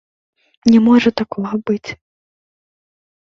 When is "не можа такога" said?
0.75-1.53